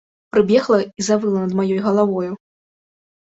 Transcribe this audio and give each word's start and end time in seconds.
Прыбегла 0.35 0.79
і 1.01 1.05
завыла 1.09 1.43
над 1.43 1.53
маёй 1.59 1.79
галавою. 1.89 2.31